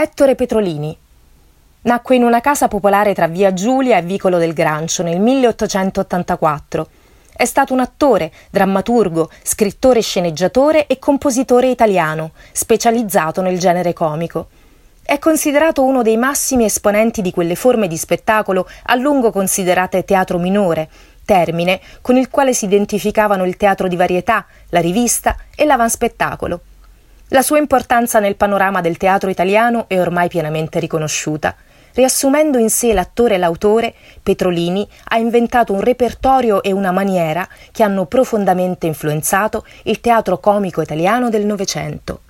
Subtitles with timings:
[0.00, 0.96] Ettore Petrolini.
[1.80, 6.88] Nacque in una casa popolare tra via Giulia e Vicolo del Grancio nel 1884.
[7.34, 14.50] È stato un attore, drammaturgo, scrittore, sceneggiatore e compositore italiano, specializzato nel genere comico.
[15.02, 20.38] È considerato uno dei massimi esponenti di quelle forme di spettacolo a lungo considerate teatro
[20.38, 20.88] minore,
[21.24, 26.60] termine con il quale si identificavano il teatro di varietà, la rivista e l'avanspettacolo.
[27.30, 31.54] La sua importanza nel panorama del teatro italiano è ormai pienamente riconosciuta.
[31.92, 33.92] Riassumendo in sé l'attore e l'autore,
[34.22, 40.80] Petrolini ha inventato un repertorio e una maniera che hanno profondamente influenzato il teatro comico
[40.80, 42.20] italiano del Novecento.